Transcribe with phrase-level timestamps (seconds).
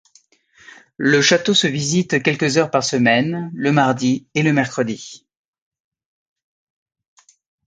[0.97, 5.27] Le château se visite quelques heures par semaine, le mardi et le mercredi.